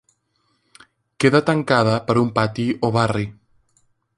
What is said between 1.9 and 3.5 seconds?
per un pati o barri.